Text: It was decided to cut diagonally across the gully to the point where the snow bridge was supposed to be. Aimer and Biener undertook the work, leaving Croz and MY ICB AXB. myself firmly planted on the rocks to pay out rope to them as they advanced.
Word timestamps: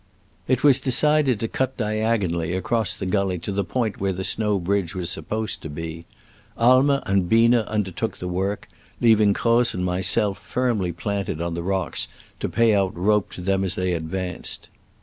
It 0.47 0.63
was 0.63 0.79
decided 0.79 1.39
to 1.41 1.47
cut 1.47 1.77
diagonally 1.77 2.53
across 2.53 2.95
the 2.95 3.05
gully 3.05 3.37
to 3.37 3.51
the 3.51 3.63
point 3.63 3.99
where 3.99 4.11
the 4.11 4.23
snow 4.23 4.57
bridge 4.59 4.95
was 4.95 5.11
supposed 5.11 5.61
to 5.61 5.69
be. 5.69 6.05
Aimer 6.59 7.03
and 7.05 7.29
Biener 7.29 7.67
undertook 7.67 8.17
the 8.17 8.27
work, 8.27 8.67
leaving 8.99 9.35
Croz 9.35 9.75
and 9.75 9.85
MY 9.85 9.91
ICB 9.91 9.93
AXB. 9.93 9.95
myself 9.97 10.39
firmly 10.39 10.91
planted 10.91 11.39
on 11.39 11.53
the 11.53 11.61
rocks 11.61 12.07
to 12.39 12.49
pay 12.49 12.73
out 12.73 12.97
rope 12.97 13.29
to 13.33 13.41
them 13.41 13.63
as 13.63 13.75
they 13.75 13.93
advanced. 13.93 14.69